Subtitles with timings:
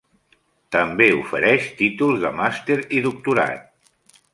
[0.75, 3.67] També ofereix títols de màster i doctorat.